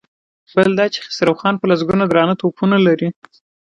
بل 0.55 0.69
دا 0.79 0.85
چې 0.93 0.99
خسرو 1.05 1.33
خان 1.39 1.55
په 1.59 1.65
لسګونو 1.71 2.03
درانه 2.11 2.35
توپونه 2.41 2.77
لري. 2.87 3.09